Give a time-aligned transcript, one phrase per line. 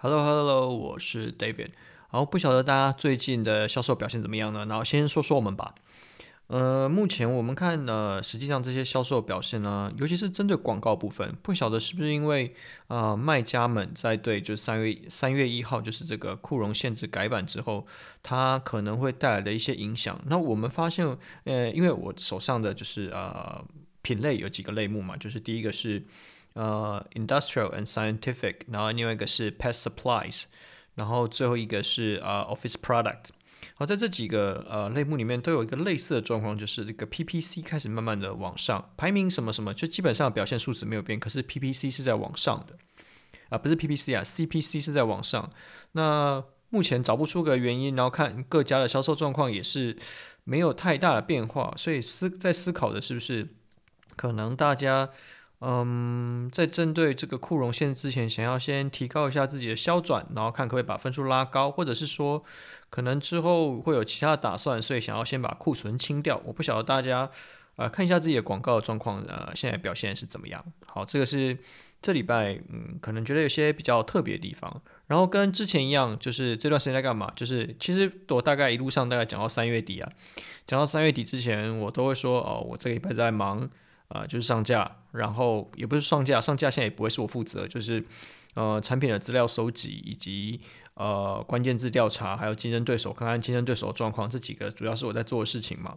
[0.00, 1.70] Hello Hello，我是 David。
[2.12, 4.64] 然后不晓得大家最近的销售表现怎么样呢？
[4.66, 5.74] 然后先说说我们吧。
[6.46, 12.54] 呃，目前我们看呢，实际上这些销售表现呢，尤其是针对广告部分，不晓得是不是因为
[12.86, 17.84] 啊、呃，卖家们在对就三月三月一号就是这个库容限制改版之后，
[18.22, 20.16] 它可能会带来的一些影响。
[20.26, 21.04] 那我们发现，
[21.42, 23.60] 呃，因为我手上的就是呃
[24.02, 26.04] 品类有几个类目嘛，就是第一个是。
[26.58, 30.42] 呃、，industrial and scientific，然后另外一个是 pet supplies，
[30.96, 33.26] 然后最后一个是呃、office product。
[33.76, 42.76] 好，在这几个呃类目里面都有一个类似的状况，就是这个 PPC 开始慢慢的往上排名，什么什么，就基本上表现数值没有变，可是 PPC 是在往上的
[43.50, 45.52] 啊，不是 PPC 啊，CPC 是在往上。
[45.92, 49.96] 那目前找不出个原因，然后看各家的销售状况也是
[50.42, 53.46] 没有太大的变化，所以思在思考的是不是
[54.16, 55.10] 可能大家。
[55.60, 62.44] 嗯，在针对这个库容线之前，想要先提高一下自己的销转，然后看可不可以把分数拉高，或者是说
[62.90, 66.40] 可能之后会有其他的打算，所以想要先把库存清掉。
[66.44, 67.28] 我不晓得大家
[67.74, 70.64] 呃看一下自己的广告状况，呃，现在表现是怎么样？
[70.86, 71.58] 好，这个是
[72.00, 74.80] 这礼拜嗯，可能觉得有些比较特别的地方。
[75.08, 77.32] 然后跟之前一样，就是这段时间在干嘛？
[77.34, 80.08] 就是其实我大概一路上大概讲到三月底啊，
[80.68, 83.68] 讲到三月底之前，我都会说哦，我这个礼拜在忙。
[84.08, 88.02] 啊、就是上架，然后也不是上架，上架现在也不会是我负责，就是
[88.54, 90.60] 呃产品的资料收集以及
[90.94, 95.94] 呃关键字调查，还有竞争对手，看看竞争对手的状况，这几个主要是我在做的事情嘛。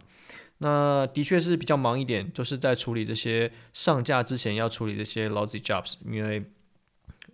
[0.58, 6.44] 那的确是比较忙一点，就是在处理这些上架之前要处理这些 lousy jobs，因为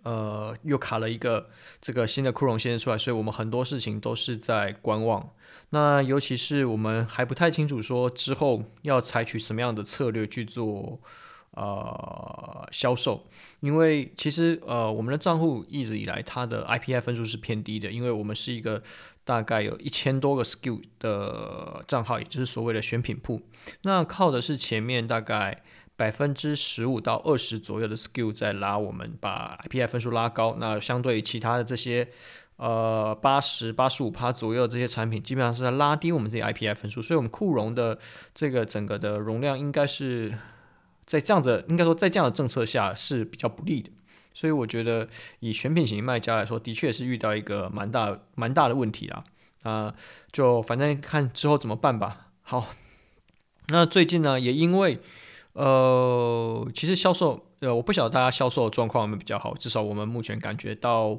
[0.03, 1.49] 呃又卡了一个
[1.81, 5.29] 这个新的库容限制出来，所以我们很多事情都是在观望。
[5.71, 10.99] 那尤其是我们还不太清楚说之后要采取什么样的策略去做
[11.51, 13.27] 呃销售，
[13.59, 18.81] 因为其实呃我们的账户一直以来它的 IPI 分数是偏低的，因为我们是一个
[19.23, 23.41] 大概有一千多个 SKU 的账号，也就是所谓的选品铺，
[23.83, 25.61] 那靠的是前面大概
[25.95, 32.07] 百分之十五到二十左右的 SKU 在拉我们把 IPI 分数拉高，那相对于其他的这些。
[32.59, 37.97] 呃，八十八十五趴左右这些产品，基本上是在拉低我们自己 IPI 分数，所以我们库容的
[38.35, 40.37] 这个整个的容量，应该是
[41.05, 43.89] 在这样子，应该说在这样的政策下是比较不利的。
[44.33, 45.07] 所以我觉得
[45.39, 49.23] 以选品型卖家来说，的确是遇到一个蛮大蛮大的问题啊。
[49.63, 49.95] 啊、
[50.33, 52.27] 就反正看之后怎么办吧。
[52.41, 52.67] 好，
[53.69, 54.99] 那最近呢，也因为
[55.53, 61.17] 呃，其实销售呃，我不晓得大家销售的状况有没有比较好，至少我们目前感觉到。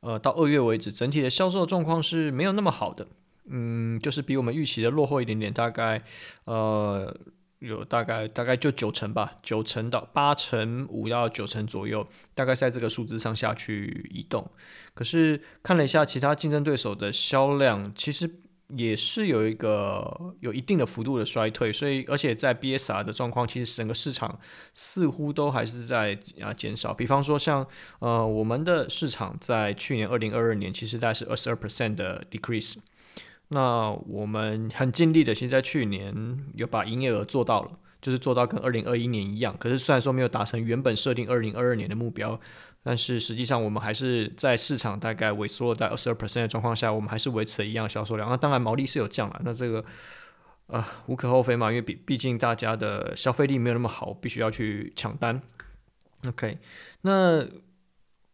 [0.00, 3.06] 呃，到二月为止，整体的销售状况是没有那么好的，
[3.48, 6.02] 嗯，就是比我们预期的落后一点点，大概
[6.44, 7.16] 呃
[7.58, 14.50] 有大概大概就九成吧，九成到八成五到九成左右，大概在这个数字上下去移动。
[14.94, 18.40] 可是看了一下其他竞争对手的销量，其实。
[18.68, 24.38] 也是有一个有一定的幅度的衰退，所以而且在 BSR 的状况，其实整个市场
[24.74, 26.92] 似乎都还是在啊减少。
[26.92, 27.64] 比方说像
[28.00, 32.74] 呃我们的市场在去年二零二二年其实大概是二十二 percent 的 decrease，
[33.48, 37.70] 那我们很尽力的，其实在去年有把营业额做到了，
[38.02, 39.56] 就是做到跟二零二一年一样。
[39.60, 42.40] 可是虽然说没有达成原本设定二零二二年的目标。
[42.88, 48.30] 但是实际上，我们还是在市场大概萎缩了在二十二 percent 的状况下，我们还是维持了一样销售量。
[48.30, 49.84] 那当然毛利是有降了，那这个
[50.68, 55.42] 呃无可厚非嘛，因为毕毕竟大家的消费力没有那么好，必须要去抢单。
[56.28, 56.58] OK，
[57.00, 57.44] 那。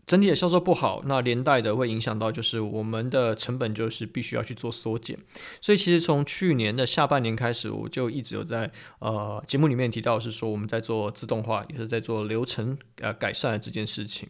[0.06, 5.16] 整体的销售不好，那连带的会影响到，就是我们的成本就是必须要去做缩减。
[5.60, 14.28] 所以其实从去年的下半年开始，我就一直有在呃节目里面提到，是说我们在做自动化，也是在做流程呃改善的这件事情。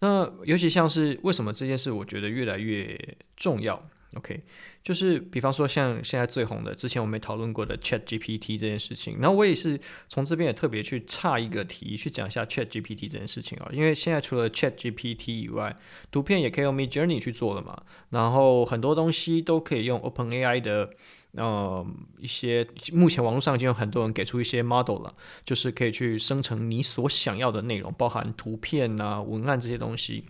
[0.00, 3.80] 那尤其像是为什么这件事，我觉得越来越重要。
[4.16, 4.40] OK，
[4.82, 15.76] 就是比方说像现在最红的，之前我们讨论过的 Chat GPT 这件事情，然后我也是从这边也特别去差一个题去讲一下 Chat GPT 这件事情啊，因为现在除了 Chat GPT 以外，
[16.10, 20.90] 图片也可以用 Midjourney 去做了嘛，然后很多东西都可以用 OpenAI 的，
[21.32, 21.84] 呃，
[22.18, 25.14] 一些目前网络上已经有很多人给出一些 model 了，
[25.44, 30.24] 就是可以去生成你所想要的内容，包含图片啊、文案这些东西。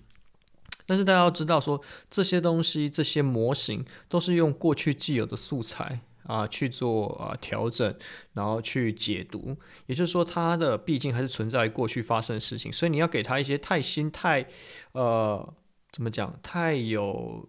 [0.86, 7.94] 但是大家要知道说，这些东西、这些模型都是用过去既有的素材啊去做啊调整，
[8.32, 9.56] 然后去解读。
[9.86, 14.46] 也就是说，它的毕竟还是存在于过去发生的事情，所以你要给它一些太新、太
[14.92, 15.54] 呃
[15.92, 17.48] 怎么讲、太有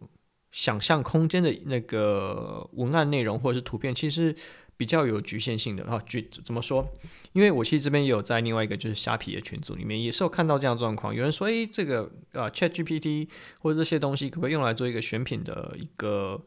[0.52, 4.36] 想象空间的那个文案内容或者是图片，其实
[4.78, 6.02] 比较有局限性的哈。
[6.06, 6.88] 局怎么说？
[7.34, 11.14] 因为我其实这边也有在另外一个就是虾皮的群组里面，也是有看到这样状况。
[11.14, 13.28] 有人说，诶，这个啊 ChatGPT
[13.60, 16.42] 或者这些东西可不可以用来做一个选品的一个？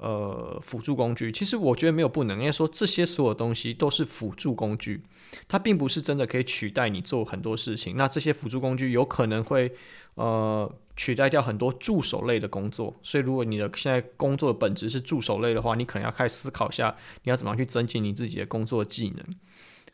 [0.00, 5.02] 呃，辅助工具，其实我觉得没有不能，应该说这些所有东西都是辅助工具，
[5.48, 7.96] 它并不是真的可以取代你做很多事情。
[7.96, 9.72] 那这些辅助工具有可能会
[10.14, 19.26] 呃取代掉很多助手类的工作，所以如果你的现在工作的本质是助手类的话，你可能要开始思考一下，你要怎么样去增进你自己的工作技能。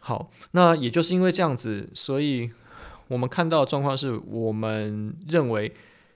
[0.00, 2.50] 好，那也就是因为这样子，所以
[3.08, 5.74] 我们看到的状况是我们认为。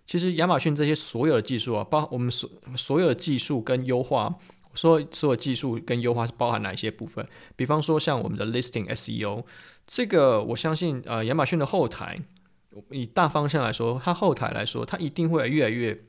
[0.08, 4.34] 其实亚马逊这些所有的技术啊，包我们所所有的技术跟优化，
[4.72, 7.25] 说所有技术跟优化是包含哪一些部分？
[7.55, 9.44] 比方说像我们的 listing SEO，
[9.87, 12.19] 这个我相信呃亚马逊的后台，
[12.90, 16.05] 以大方向来说，它后台来说，它一定会越来越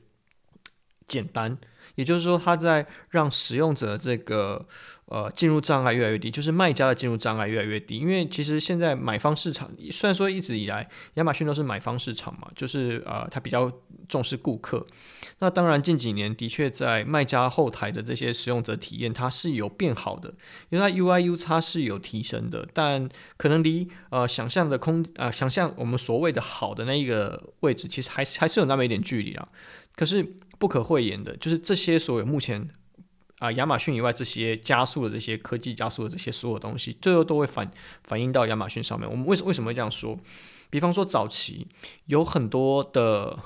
[1.06, 1.58] 简单。
[1.96, 4.66] 也就是说，它在让使用者这个
[5.10, 7.98] 呃进入障碍越来越低，就是卖家的进入障碍越来越低。
[7.98, 13.70] 因为其实现在买方市场虽然说一直以来亚马逊都是买方市场嘛，就是呃它比较
[14.08, 14.86] 重视顾客。
[15.40, 20.32] 那当然近几年的确在卖家后台的这些使用者体验它是有变好的，
[20.70, 29.48] 因为它 UI UX 是有提升的，但可能离呃想象的空啊、想象我们所谓的好的那一个位置，其实还还是有那么一点距离啊。
[29.96, 30.34] 可是。
[30.60, 32.68] 不可讳言的，就是这些所有目前
[33.40, 37.68] 啊亚马逊以外这些加速的这些科技加速的这些所有东西，最后都会反
[38.04, 39.10] 反映到亚马逊上面。
[39.10, 40.16] 我们为什为什么会这样说？
[40.70, 41.66] 比方说早期
[42.06, 43.36] 有很多的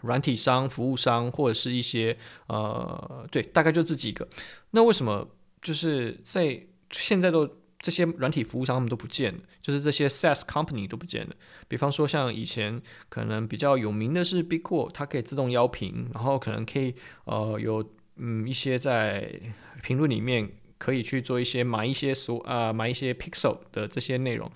[0.00, 2.18] 软体商、服务商或者是一些
[2.48, 4.26] 呃对，大概就这几个。
[4.72, 5.28] 那为什么
[5.60, 7.48] 就是在现在都？
[7.82, 11.34] 这些软体服务商他们都不见了，就是这些 SaaS company 都不见了。
[11.66, 16.94] 比方说，像以前可能比较有名的是 BigQuote，它可以自动邀评，然后可能可以
[17.24, 17.84] 呃有
[18.16, 19.28] 嗯一些在
[19.82, 20.48] 评论里面
[20.78, 24.50] 可以去做一些买一些所啊、呃、买一些 Pixel 的这些内容，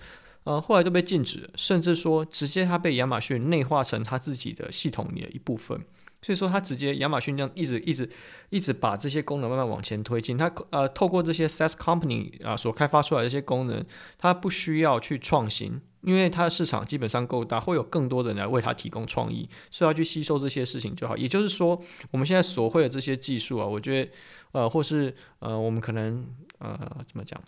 [0.47, 5.77] 呃后来都被禁止，甚至说直接它被亚马逊内化成它自己的系统里的一部分。
[6.21, 8.09] 所以说，它直接亚马逊这样一直一直
[8.49, 10.35] 一直把这些功能慢慢往前推进。
[10.35, 13.85] 它呃，透过这些 SaaS company 啊、所开发出来的这些功能，
[14.17, 21.15] 它不需要去创新，因为它的市场基本上够大，会有更多的人来为它提供创意，所以要去吸收这些事情就好。
[21.15, 21.79] 也就是说，
[22.09, 24.11] 我们现在所会的这些技术啊，我觉得
[24.53, 26.25] 呃，或是呃，我们可能
[26.57, 26.75] 呃，
[27.07, 27.39] 怎么讲，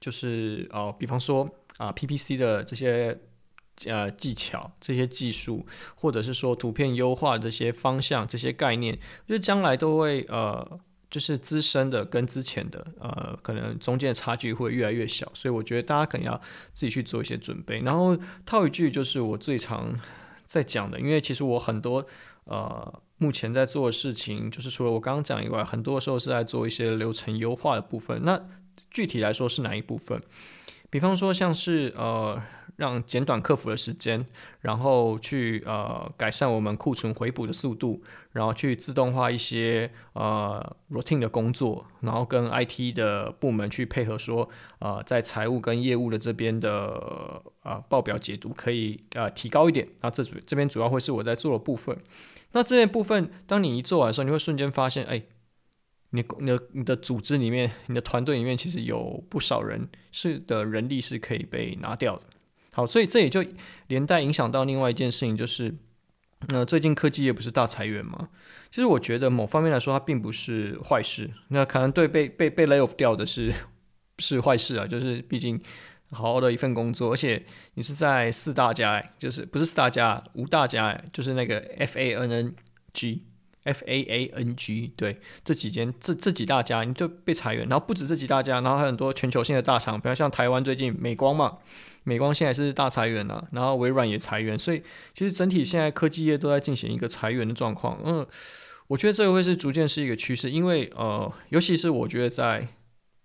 [0.00, 3.18] 就是哦、呃，比方说啊、，PPC 的这些。
[3.86, 5.64] 呃，技巧这些技术，
[5.94, 16.34] 或者是说图片优化这些方向、这些概念，就是将来都会呃，就是资深的跟之前的呃，可能中间的差距会越来越小，所以我觉得大家可能要
[16.74, 17.78] 自己去做一些准备。
[17.82, 19.94] 然后套一句，就是我最常
[20.44, 22.04] 在讲的，因为其实我很多
[22.46, 28.20] 呃，目前在做的事情，就是除了我刚刚讲以外，很多时候是在做一些流程优化的部分。
[28.24, 28.44] 那
[28.90, 30.20] 具体来说是哪一部分？
[30.90, 32.40] 比方说像是呃。
[32.76, 34.24] 让简短客服的时间，
[34.60, 38.00] 然后去呃改善我们库存回补的速度，
[38.30, 44.48] 然后去自动化一些呃 routine 的工作，然后跟 IT 的部门去配合说，
[44.78, 49.88] 呃在财务跟业务的这边的呃报表解读可以呃提高一点。
[50.02, 51.98] 那这这边主要会是我在做的部分。
[52.52, 55.20] 那这些部分，当你一做完的时候，你会瞬间发现，哎，
[56.10, 62.22] 你你的你的组织里面，你的团队里面其实有不少人是的人力是可以被拿掉的。
[62.72, 63.44] 好，所以这也就
[63.88, 65.74] 连带影响到另外一件事情，就是，
[66.48, 68.28] 那、最近科技业不是大裁员吗？
[68.70, 71.28] 其实我觉得某方面来说，它并不是坏事。
[71.48, 73.52] 那可能对被被被 lay off 掉的是
[74.18, 75.60] 是坏事啊，就是毕竟
[76.12, 77.44] 好好的一份工作，而且
[77.74, 82.54] 你是在四大家，就是不是四大家，五大家，就是那个 F A N N
[82.92, 83.24] G。
[83.64, 91.58] F A A N G，对，这几间这这几大家你就被裁员，然后不止这几大家，然后还有很多全球性的大厂，比如像台湾最近美光嘛，
[92.04, 94.82] 美光现在是大裁员啊，然后微软也裁员，所以
[95.14, 98.00] 其实整体现在科技业都在进行一个裁员的状况。
[98.04, 98.26] 嗯，
[98.86, 102.66] 我觉得这个会是逐渐是一个趋势，因为呃，尤其是我觉得在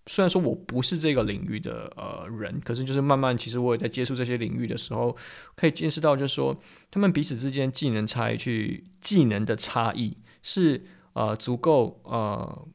[0.07, 5.15] 虽然说我不是这个领域的呃人，可是就是慢慢其实我也在接触这些领域的时候，
[5.55, 6.59] 可以见识到就是说
[6.91, 10.17] 他们彼此之间技能差异去技能的差异。
[10.45, 10.83] 是
[11.13, 12.67] 呃足够呃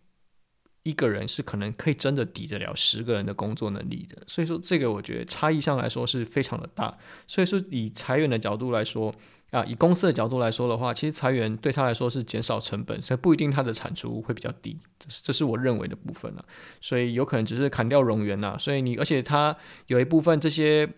[0.88, 6.96] 一个人是可能可以真的抵得了十个人的工作能力的，所以说这个我觉得差异上来说是非常的大。
[7.26, 9.14] 所以说以裁员的角度来说
[9.50, 16.44] 啊，以公司的角度来说的话，其实裁员对他来说是减少成本，所以不一定他的产出会比较低，这是这是我认为的部分了。
[16.80, 19.54] 所以有可能只是砍掉冗员呐，所以你而且他
[19.88, 20.88] 有一部分这些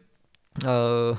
[0.64, 1.18] 呃。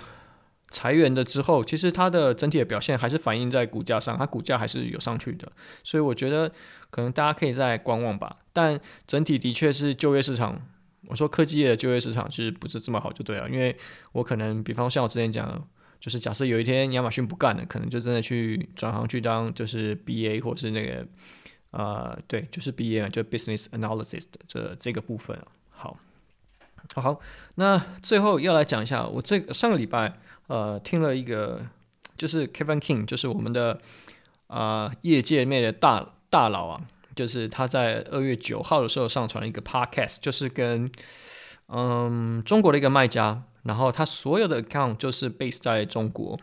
[0.72, 5.52] 裁员的之后，其实它的整体的表现还是反映在股价上，它股价还是有上去的，
[5.84, 6.50] 所以我觉得
[6.90, 8.38] 可能大家可以再观望吧。
[8.54, 10.60] 但整体的确是就业市场，
[11.08, 13.76] 我说科技业的就业市场其实不是这么好就对了，因为
[14.14, 15.68] 我可能比方像我之前讲，
[16.00, 21.06] 就是假设有一天亚马逊不干了，可能就真的去转行去当就是 BA 或是那个
[21.72, 25.38] 呃对，就是 BA 就 Business Analysis 的这这个部分。
[25.70, 25.98] 好，
[26.94, 27.20] 好，好，
[27.56, 30.18] 那最后要来讲一下，我这上个礼拜。
[30.48, 31.66] 呃，听了一个，
[32.18, 33.80] 就是 Kevin King，就是我们的
[34.48, 36.82] 啊、呃、业界里面的大大佬啊，
[37.16, 40.92] 就是他在二月九号的时候上传了一个 podcast，就是跟
[41.70, 46.38] 嗯中国的一个卖家，然后他所有的 account 就是 base 在中国，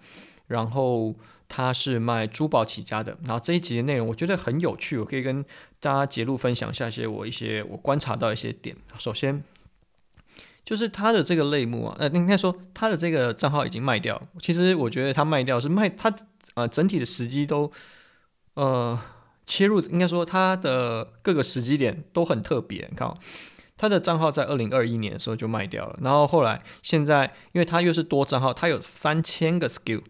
[0.47, 1.15] 然后
[1.47, 5.45] 他是卖珠宝起家的，然后这一集的内容我觉得很有趣，我可以跟
[5.81, 9.45] 大家节录分享一下一些我一些我观察到一些点，首先。
[10.69, 14.21] 就是他的这个类目啊，呃，应该说他的这个账号已经卖掉。
[14.39, 16.15] 其实我觉得他卖掉是卖他
[16.57, 17.73] 呃整体的时机都
[18.53, 19.01] 呃
[19.47, 22.87] 切入，应该说他的各个时机点都很特别。
[22.91, 23.17] 你看，哦
[23.79, 30.03] 他的账号在二零二一年的时候就卖掉了，然后后来现在因为他又是多账号，他有三千个 skill，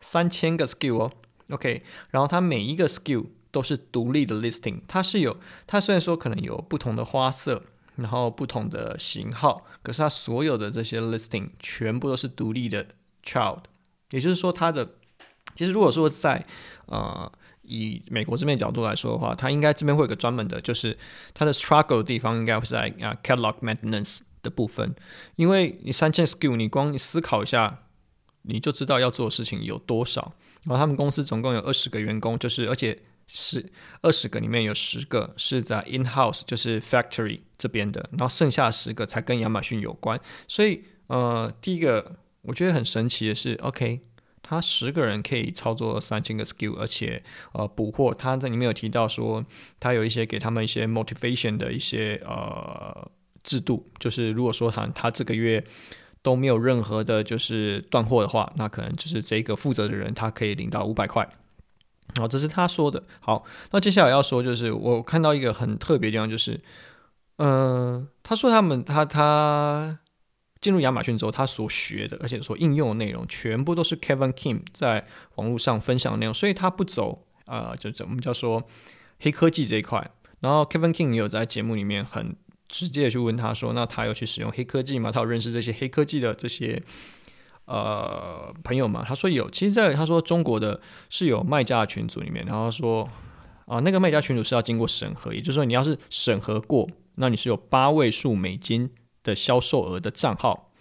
[0.00, 1.12] 三千个 skill 哦
[1.50, 7.64] ，OK，然后他每一个 skill 都是独立的 listing，它是有，它虽然说可能有不同的花色。
[8.00, 12.86] 然后不同的型号，可是它所有的这些 listing 全部都是独立的
[13.22, 13.60] child，
[14.10, 14.94] 也就是说它的
[15.54, 16.44] 其实如果说在
[16.86, 17.30] 呃
[17.62, 20.96] 以美国这边角度来说的话，它应该这边会有个专门的，就是
[21.34, 24.94] 它的 struggle 的地方应该会是在啊 catalog maintenance 的部分，
[25.36, 27.80] 因为你三千 skill，你光你思考一下，
[28.42, 30.32] 你就知道要做的事情有多少。
[30.64, 32.98] 然后他们公司总共有二十个员工，就是而且。
[33.32, 33.64] 是
[34.02, 40.20] 二十个里面有十个是在 in house，就是 factory 这边的，然后剩下十个才跟亚马逊有关。
[40.48, 44.00] 所以，呃，第一个我觉得很神奇的是，OK，
[44.42, 47.22] 他十个人可以操作三千个 skill，而且
[47.52, 48.12] 呃补货。
[48.12, 49.44] 他在里面有提到说，
[49.78, 53.10] 他有一些给他们一些 motivation 的一些呃
[53.44, 55.62] 制度，就是如果说他他这个月
[56.22, 61.28] 都没有任何的就是断货的话，那可能就是这个负责的人他可以领到五百块。
[62.18, 63.04] 好，这是他说的。
[63.20, 66.60] 好，那接下来要说就是，我看到一个很特别的地方，就是，
[67.36, 69.98] 呃，他说他们他他
[70.60, 78.64] 进入亚马逊之后，他所学的，而且所应用的内容，全部都是 Kevin Kim 在网络上分享的内容，所以他不走啊、呃，就怎么叫说
[79.20, 80.10] 黑科技这一块。
[80.40, 82.34] 然后 Kevin King 也有在节目里面很
[82.68, 85.12] 直接的去问他说，那他有去使用黑科技吗？
[85.12, 86.82] 他有认识这些黑科技的这些。
[87.70, 93.08] 呃，朋友嘛，他说有，其实，在他说中国的是有卖家群组里面，然后说
[93.66, 98.90] 啊，那个卖家群组是要经过审核，也就是说，你要是审核过，那你是有八位数美金
[99.22, 100.72] 的销售额的账号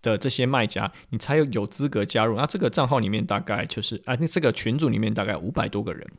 [0.00, 2.34] 的这些卖家，你才有有资格加入。
[2.34, 6.10] 那这个账号里面大概就是啊，那这个群组里面大概五百多个人。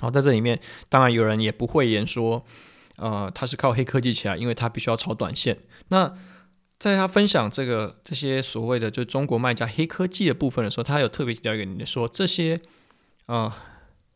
[0.00, 2.44] 好，在这里面，当然有人也不会言说，
[2.98, 5.58] 呃，他是靠黑科技起来，因为他必须要炒短线。
[5.88, 6.14] 那
[6.82, 12.56] 在他分享这个这些所谓的就中国卖家黑科技的部分的时候，他有特别提到一个，你说这些
[13.26, 13.52] 啊、呃、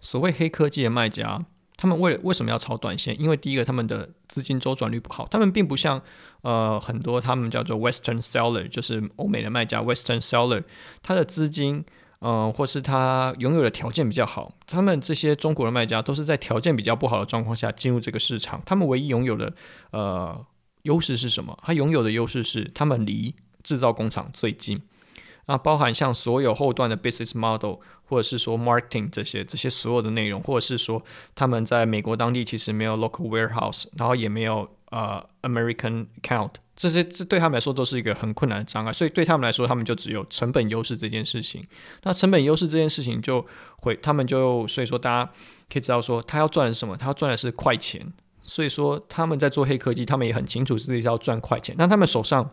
[0.00, 1.46] 所谓黑科技的卖家，
[1.76, 3.14] 他们为为什么要炒短线？
[3.20, 6.02] 因为第一个，他们的资金周转率不好，他们并不像
[6.42, 10.64] 呃很多他们叫做 Western seller，就是欧美的卖家 Western seller，
[11.04, 11.84] 他的资金
[12.18, 19.52] 嗯、或是他拥有的条件比较好，他们这些中国的卖家都是在条件比较不好的状况下进入这个市场，他们唯一拥有的
[19.92, 20.44] 呃。
[20.86, 21.58] 优势是什么？
[21.62, 24.80] 它拥有的优势是，他们离制造工厂最近。
[25.46, 27.76] 啊，包含像所有后端的 business model，
[28.06, 31.00] 或者是说 marketing 这些这些所有的内容，或者是说
[31.36, 38.92] 他们在美国当地其实没有 local warehouse，然后也没有呃 American account，这些这对他们来说都是一个很困难的障碍。
[38.92, 41.64] 所以对他们来说，他们就只有成本优势这件事情。
[42.02, 45.30] 那成本优势这件事情就会，他们就所以说大家
[45.72, 46.96] 可以知道说，他要赚的是什么？
[46.96, 48.12] 他要赚的是快钱。
[48.46, 51.74] 所以说他们在做黑科技，他们也很清楚自己是要赚快钱。
[51.76, 52.50] 那他们手上，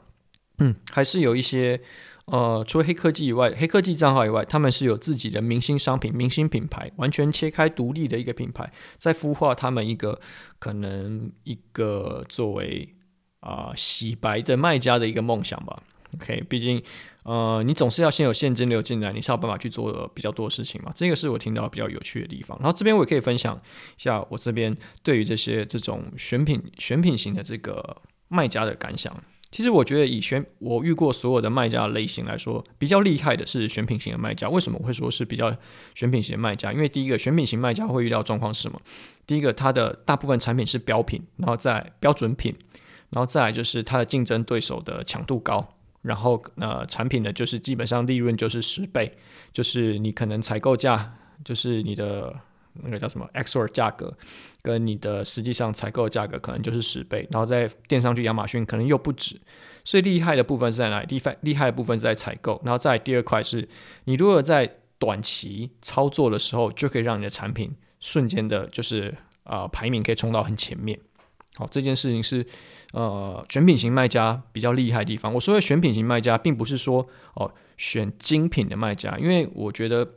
[0.57, 1.79] 嗯，还是有一些，
[2.25, 10.19] 呃，除了黑科技以外，黑科技账号以外，他们是有自己的明星商品、明星品牌，完全切开独立的一个品牌，在孵化他们一个
[10.59, 12.95] 可能一个作为
[13.41, 15.83] 啊、洗白的卖家的一个梦想吧。
[16.15, 16.81] OK，毕竟，
[17.23, 20.91] 呃，你总是要先有现金流进来，你才有办法去做比较多的事情嘛。
[20.93, 22.57] 这个是我听到比较有趣的地方。
[22.59, 29.15] 然后这边我也可以分享一下我这边对于这些这种选品选品型的这个卖家的感想。
[29.51, 34.49] 其实我觉得以选我遇过所有的卖家类型来说，比较厉害的是选品型的卖家。
[34.49, 35.55] 为什么我会说是比较
[35.93, 36.73] 选品型的卖家？
[36.73, 38.81] 因为第一个，选品型卖家会遇到状况是什么？
[39.27, 42.55] 第一个，它的大部分产品是标品，然后再标准品，
[43.11, 45.75] 然后再来就是它的竞争对手的强度高。
[46.03, 49.11] 然后呃产品呢就是基本上利润就是十倍，
[49.51, 52.33] 就是你可能采购价就是你的
[52.75, 54.15] 那个叫什么 xor 价格，
[54.61, 59.39] 跟你的实际上采购价格可能就是十倍，然后再垫上去亚马逊可能又不止，
[59.83, 61.07] 所以厉害的部分是在哪里？
[61.07, 63.67] 厉害厉害的部分是在采购，然后再第二块是
[64.05, 70.99] 你如果在短期操作的时候，就可以让你的产品瞬间的就是啊、呃、排名可以冲到很前面。
[71.55, 72.45] 好，这件事情是
[72.93, 75.33] 呃选品型卖家比较厉害的地方。
[75.33, 80.15] 我说的选品型卖家，并不是说哦选精品的卖家，因为我觉得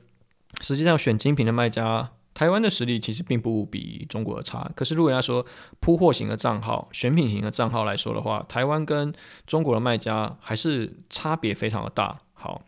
[0.63, 4.71] 实际上选精品的卖家，台湾的实力其实并不比中国的差。
[4.75, 5.45] 可是如果要说
[5.81, 9.13] 铺货型的账号、选品型的账号来说的话，台湾跟
[9.47, 12.19] 中国的卖家还是差别非常的大。
[12.33, 12.63] 好，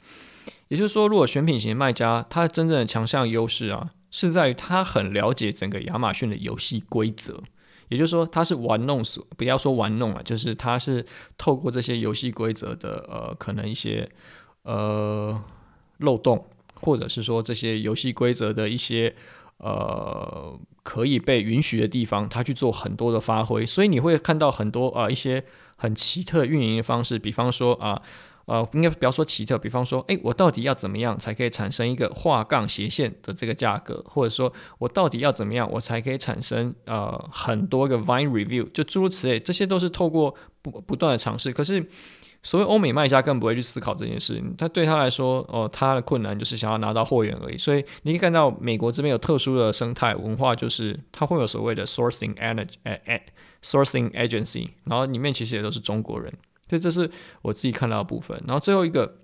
[0.69, 7.43] 也就是说，如果选品型卖家他真正的强项优势啊，是在于他很了解整个亚马逊的游戏规则。
[7.89, 9.03] 也就是说，他是玩弄，
[9.37, 11.05] 不要说玩弄啊，就是他是
[11.37, 14.09] 透过这些游戏规则的呃，可能一些
[14.63, 15.43] 呃
[15.99, 19.15] 漏洞，或者是说这些游戏规则的一些
[19.59, 25.45] 呃可以被允许的地方，他去做很多的发挥，所以你会看到很多啊、一些
[25.77, 28.03] 很奇特运营的方式，比方说啊。
[28.49, 41.53] 呃，应该不要说奇特，比方说，诶，我到底要怎么样才可以产生一个画杠斜线的这个价格，或者说我到底要怎么样，我才可以产生呃很多个 Vine Review，就诸如此类，这些都是透过不不断的尝试。
[41.53, 41.87] 可是，
[42.43, 47.59] 所谓欧美卖家更不会去思考这件事，他对他来说，哦、他的困难就是想要拿到货源而已。
[47.59, 52.99] 所以你可以看到美国这边有特殊的生态文化，就是它会有所谓的 Sourcing Energy，呃
[53.63, 56.33] ，Sourcing Agency，然后里面其实也都是中国人。
[56.69, 57.11] 所以这是
[57.43, 59.17] 我自己看到的部分，然后最后一个，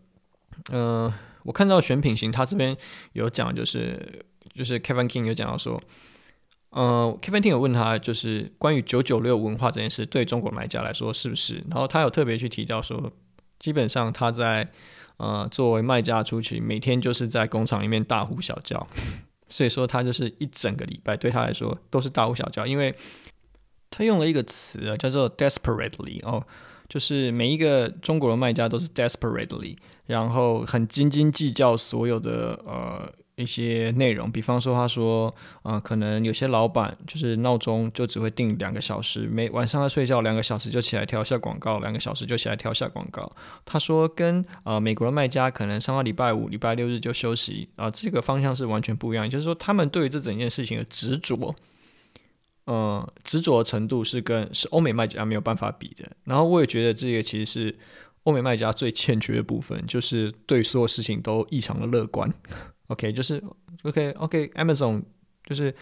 [0.70, 2.76] 呃，我看到选品型，他这边
[3.12, 4.24] 有讲，就是
[4.54, 5.78] 就是 Kevin King 有讲到说，
[6.70, 11.62] 呃，Kevin King 有问他，就是关于九九六文化这件事，对中国买家来说是不是？
[11.70, 13.12] 然后他有特别去提到说，
[13.58, 14.70] 基本上他在
[15.18, 18.86] 呃作为卖家出去，每天就是在工厂里面大呼小叫，
[19.50, 22.94] 所以说他就是一整个礼拜对他来说都是大呼小叫，因为
[23.90, 26.46] 他用了一个词啊，叫做 desperately 哦。
[26.88, 29.76] 就是每一个中国的卖家都是 desperately，
[30.06, 34.30] 然后很斤斤计较所有的呃一些内容。
[34.30, 43.30] 比方说，他说，啊、可能有些老板就是闹钟就只会定两个小时，每晚上他睡觉两个小时就起来调下广告，两个小时就起来调下广告。
[43.64, 49.28] 他说跟啊、呃、美国的卖家可能上到礼拜五、礼拜六日就休息啊、这个方向是完全不一样。
[49.28, 51.54] 就是说，他们对于这整件事情的执着。
[52.66, 56.10] 嗯，执着的程度是跟是欧美卖家没有办法比的。
[56.24, 57.78] 然后我也觉得这个其实是
[58.22, 62.32] 欧美卖家最欠缺的部分，就是对所有事情都异常的乐观。
[62.86, 63.42] OK，就是
[63.82, 65.02] OK，OK，Amazon、
[65.44, 65.74] 就是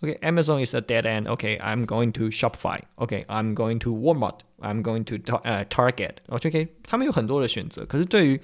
[0.00, 1.28] OK，Amazon、is a dead end。
[1.28, 2.80] OK，I'm、going to Shopify。
[2.94, 4.38] OK，I'm、going to Walmart。
[4.60, 6.14] I'm going to 呃 Target。
[6.28, 8.40] OK，他们有很多的选择，可是对于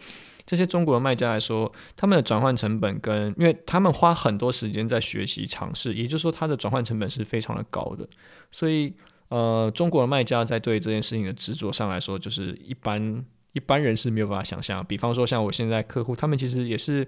[0.47, 8.09] 这些中国的卖家来说，他们的转换成本跟，因为他们花很多时间在学习尝试，也就是说，它的转换成本是非常的高的。
[8.53, 8.95] 所以，
[9.29, 14.87] 呃，中国的卖家在对这件事情的执着上来说，就是一般一般人是没有办法想象。
[14.87, 17.05] 比方说，像我现在客户，他们其实也是，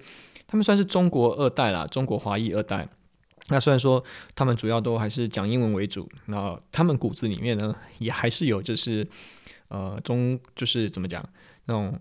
[0.48, 2.88] 他们算是中国二代啦，中国华裔二代。
[3.50, 4.02] 那虽然说
[4.34, 9.06] 他们主要都还是讲英文为主，那他们骨子里面呢，也还是有就是，
[9.68, 11.24] 呃，中就是怎么讲
[11.66, 11.96] 那种。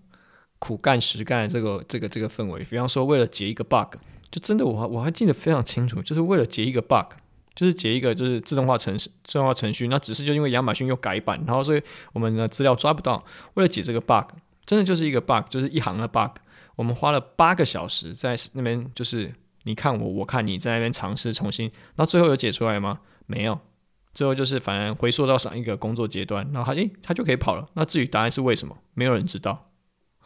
[0.58, 3.96] 苦干实干这个这个这个氛围，比方说为了解一个 bug，
[4.30, 7.14] 就真的我我还记得非常清楚，就是为了解一个 bug，
[7.54, 14.34] 就是解一个就是自动化程式自动化程序，那只是就因为亚马逊又改版，然后所以我们的资料抓不到，为了解这个 bug，
[14.66, 16.38] 真的就是一个 bug，就是一行的 bug，
[16.76, 23.00] 我们花了八个小时在那边，就是你看我我看你在那边尝试重新，那最后有解出来吗？
[23.26, 23.58] 没有，
[24.12, 29.67] 最后就是反而回溯到上一个工作阶段，然后他诶他就可以跑了，那至于答案是为什么，没有人知道。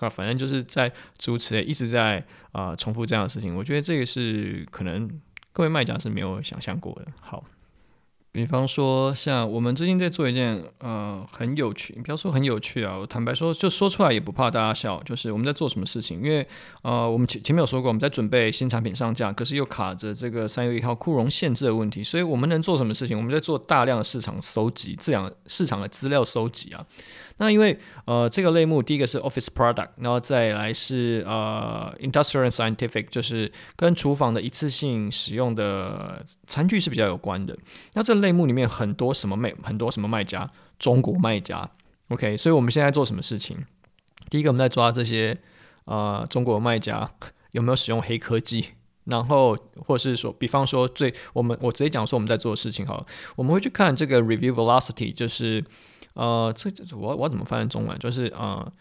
[0.04, 5.08] 啊，反正就是在主持一直在啊、重复这样的事情，我觉得这个是可能
[5.52, 7.06] 各位卖家是没有想象过的。
[7.20, 7.44] 好。
[8.34, 14.98] 比方说，像我们最近在做一件呃很有趣，你不要说很有趣啊，我坦白说，就说出来也不怕大家笑。
[15.02, 16.48] 就是我们在做什么事情，因为
[16.80, 23.14] 呃我们前前面有说过，我们在准备新产品上架，可是又卡着这个三月一号库容限制的问题，所以我们能做什么事情？
[23.14, 26.86] 我们在做大量的市场搜集，这样市场的资料搜集啊。
[27.38, 37.56] 那因为呃这个类目，第一个是 Office Product，然后再来是呃 Industrial Scientific，就是跟厨房的一次性使用的餐具是比较有关的。
[37.94, 41.68] 那这类目里面很多什么卖，很多什么卖家，中国卖家。
[42.08, 43.56] OK，所以我们现在做什么事情？
[44.28, 45.36] 第一个我们在抓这些
[45.86, 47.10] 呃中国卖家
[47.52, 48.68] 有没有使用黑科技，
[49.04, 55.64] 然后或者是说，比方说最我们我直接讲说我们在做的事情好了，我们会去看这个 Review Velocity，就是。
[56.14, 57.98] 呃，这我我怎么翻译中文？
[57.98, 58.72] 就是呃，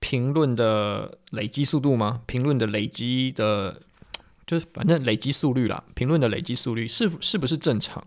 [0.00, 2.22] 评论的累积速度吗？
[2.26, 3.80] 评论的累积的，
[4.46, 5.84] 就是反正累积速率啦。
[5.94, 8.04] 评论的累积速率是是不是正常？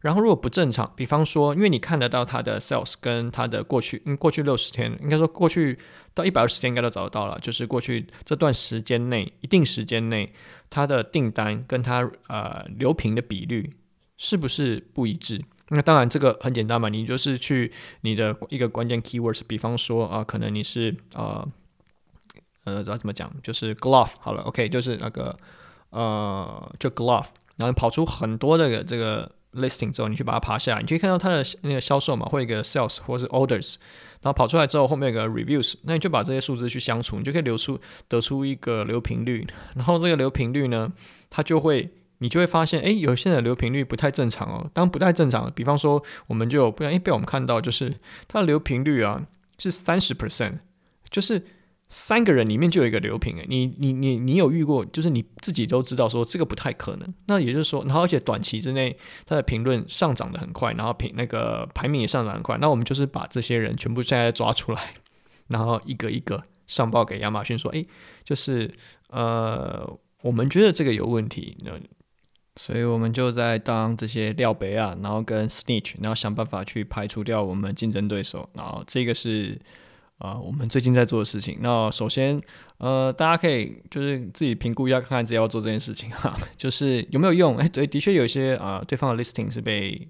[0.00, 5.78] 然后如果不正常，比方说，因为你看得到他的 sales 跟他的过去，嗯，过去六十天，应该说过去
[6.12, 7.38] 到一百二十天应该都找得到了。
[7.40, 10.30] 就是过去这段时间内，一定时间内，
[10.68, 13.72] 他的订单跟他呃留评的比率
[14.18, 15.42] 是不是不一致？
[15.74, 21.46] 那当然，这个很简单嘛，你就是去你的一个关键 keywords，比方说啊、可能你是呃
[22.64, 25.36] 呃，怎么讲，就是 glove 好了，OK，就是那个
[25.90, 33.74] 呃，就 glove，然后跑出很多的这个 listing 之后，你去把它爬下来，你可以看到它的那个销售嘛，或一个 sales 或是 orders，
[34.22, 40.92] 然后跑出来之后，后面有个 reviews，那你就把这些数字去相除，你就可以留出得出一个流频率，然后这个流频率呢，
[41.28, 41.90] 它就会。
[42.24, 44.70] 你就会发现，哎，有些人的留评率不太正常哦。
[44.72, 47.94] 当不太正常，比方说，我们就不然，哎，被我们看到，就是
[48.26, 49.26] 它的留评率啊
[49.58, 50.60] 是三十 percent，
[51.10, 51.44] 就是
[51.90, 53.36] 三个人里面就有一个留评。
[53.38, 54.82] 哎，你你你你有遇过？
[54.86, 57.14] 就是你自己都知道说这个不太可能。
[57.26, 62.56] 那也就是说，然后而且短期之内他的评论上涨得很快，然后评那个排名也上涨很快。
[62.56, 64.94] 那我们就是把这些人全部现在抓出来，
[65.48, 67.84] 然后一个一个上报给亚马逊说，哎，
[68.24, 68.72] 就是
[69.10, 69.86] 呃，
[70.22, 71.54] 我们觉得这个有问题。
[72.56, 78.48] 所以我们就在当这些料杯啊，然后跟 snitch，然后想办法去排除掉我们竞争对手。
[78.54, 79.60] 然后这个是
[80.18, 81.58] 啊、呃，我们最近在做的事情。
[81.60, 82.40] 那首先，
[82.78, 87.56] 呃，大家可以就是自己评估一下，看看自己要做这件事情哈， 就是有没有用？
[87.56, 90.08] 哎，对，的确有一些啊、对方的 listing 是被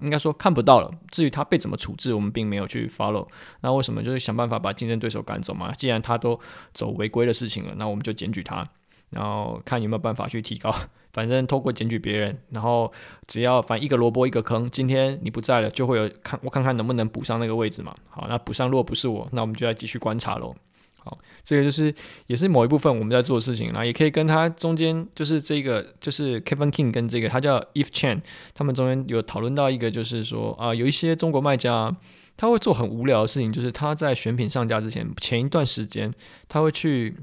[0.00, 0.90] 应该说看不到了。
[1.10, 3.28] 至于他被怎么处置，我们并没有去 follow。
[3.60, 4.02] 那为什么？
[4.02, 5.70] 就是想办法把竞争对手赶走嘛。
[5.72, 6.40] 既然他都
[6.72, 8.66] 走违规的事情了，那我们就检举他，
[9.10, 10.74] 然后看有没有办法去提高。
[11.14, 12.92] 反正透过检举别人，然后
[13.28, 17.94] 只要反正一个萝卜一个坑，今天你不在了，就会有看我看看能不能补上那个位置嘛。
[18.10, 20.52] 好，那补上如果不是我，那我们就要继续观察喽。
[20.98, 21.94] 好，这个就是
[22.26, 28.20] 也是某一部分我们在做的事情，然后也可以跟他中间就是这个就是 Kevin King 跟这个他叫 Eve Chen，
[28.52, 31.96] 他们中间有讨论到一个就是说啊、有一些中国卖家
[32.36, 36.12] 他会做很无聊的事情，就是他在选品上架之前前一段时间
[36.48, 37.14] 他会去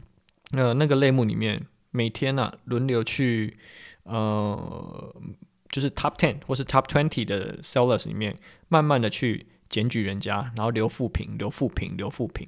[0.52, 1.62] 呃那个类目里面。
[1.92, 3.58] 每天呢、啊，轮流去，
[4.04, 5.16] 呃，
[5.70, 8.36] 就是 top ten 或是 top twenty 的 sellers 里面，
[8.70, 12.48] 慢慢的去检举人家，然后留负评，留负评，留负评。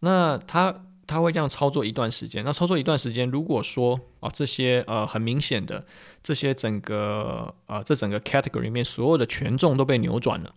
[0.00, 2.44] 那他他会这样操作一段时间。
[2.44, 5.86] 那操作一段时间，如果说啊、这些呃很明显的
[6.22, 10.54] 这些整个呃这整个 category 里面所有的权重都被扭转了。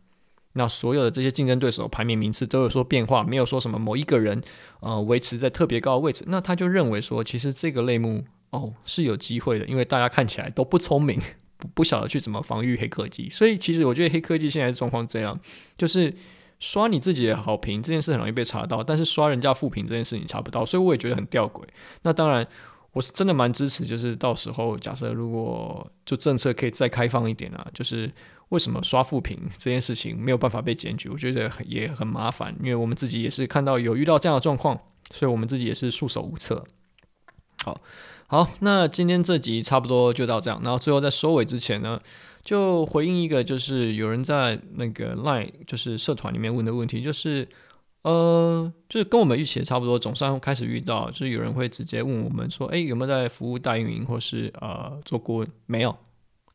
[0.54, 4.42] 那所有的这些竞争对手排名名次都有说变化，没有说什么某一个人
[4.82, 11.18] 呃维持在特别高的位置，那他就认为说，其实这个类目哦是有机会的，因为大家看起来都不聪明，
[11.58, 15.40] 不不晓得去怎么防御黑科技，所以其实我觉得黑科技现在状况这样，
[15.78, 16.14] 就是
[16.60, 21.64] 刷你自己的好评这件事很容易被查到，但是刷人家负评这件事你查不到，所以我也觉得很吊诡。
[22.04, 22.46] 那当然，
[22.92, 28.12] 我是真的蛮支持，就是到时候假设如果就政策可以再开放一点啊，就是。
[28.52, 31.08] 为什么刷负评这件事情没有办法被检举？
[31.08, 34.78] 我觉得也很麻烦，因为我们自己也是看到有遇到这样的状况，
[35.10, 36.66] 所以我们自己也是束手无策。
[37.64, 37.80] 好，
[38.28, 40.60] 好，那今天这集差不多就到这样。
[40.64, 42.02] 然后最后在收尾之前呢，
[42.44, 47.48] 就回应一个，就是有人在那个 Line 就是社团里面问的问题，就是
[48.02, 55.48] 呃，就是跟我们预期的差不多，总算开始遇到，就是有人会直接问我们说，哎，有没有在服务代运营或是呃做顾问？
[55.68, 55.96] 没有。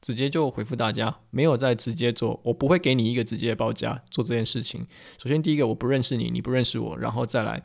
[0.07, 4.87] 直接就回复大家，没有再直接做，我不会给你一个直接的报价做这件事情。
[5.19, 7.61] 首先，第一个我不认识你，你不认识我，然后再来，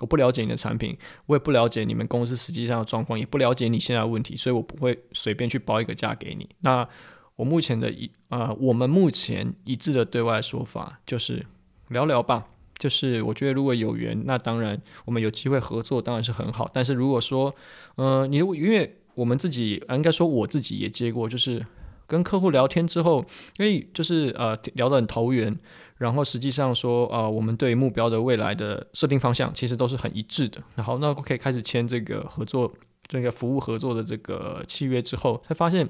[0.00, 6.46] 我不了解你的产品，我也不了解你们公司实际上的状况，也不了解你现在的问题，所以我不会随便去报一个价给你。
[6.60, 6.86] 那
[7.34, 11.46] 我目前的一啊、我们目前一致的对外说法就是
[11.88, 12.46] 聊聊吧。
[12.76, 16.70] 就是我觉得如果有缘，那当然我们有机会合作，当然是很好。
[16.74, 17.54] 但是如果说，
[17.94, 21.64] 呃，你因为我们自己应该说我自己也接过，就是。
[22.06, 23.24] 跟客户聊天之后，
[23.58, 25.56] 因为就是呃聊得很投缘，
[25.98, 32.72] 然后实际上说呃我们对目标的未来的设定方向其实都是很一致的，然后那可以开始签这个合作
[33.08, 35.88] 这个服务合作的这个契约之后，才发现，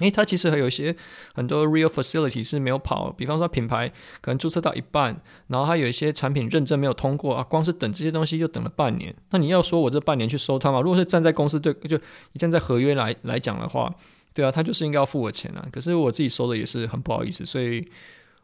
[0.00, 0.94] 诶，他其实还有一些
[1.34, 3.88] 很多 real facility 是没有跑，比方说品牌
[4.20, 9.14] 可能注册到一半，然后他有一些产品认证没有通过啊，光是等这些东西就等了半年。
[9.30, 10.80] 那你要说我这半年去收他吗？
[10.80, 11.98] 如果是站在公司对，就
[12.34, 13.94] 站在合约来来讲的话。
[14.38, 15.68] 对啊，他就是应该要付我钱啊。
[15.72, 17.84] 可是我自己收的也是很不好意思，所以，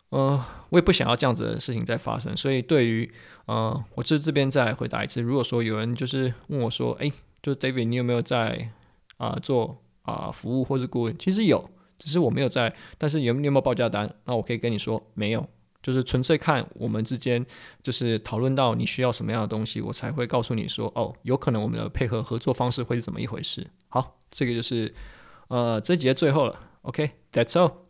[0.08, 2.36] 呃，我也不想要这样子的事情再发生。
[2.36, 3.08] 所以，对于，
[3.46, 8.70] 呃，我这这边再回答一次，如果说有人就是问我说，哎，就 David，你有没有在
[9.18, 11.16] 啊、做啊、服务或者顾问？
[11.16, 12.74] 其实有，只是我没有在。
[12.98, 14.12] 但是有有没有报价单？
[14.24, 15.48] 那我可以跟你说没有。
[15.80, 17.44] 就是纯粹看我们之间
[17.84, 23.64] 就是讨论到你需要什么样的东西，我才会告诉你说，哦，有可能我们的配合合作方式会是怎么一回事。
[23.88, 24.92] 好，这个就是
[25.48, 26.58] 呃这节最后了。
[26.82, 27.83] OK，That's all。